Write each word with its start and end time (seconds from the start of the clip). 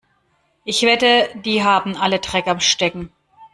Ich 0.65 0.81
wette, 0.81 1.29
die 1.45 1.63
haben 1.63 1.95
alle 1.95 2.17
Dreck 2.17 2.47
am 2.47 2.59
Stecken. 2.59 3.11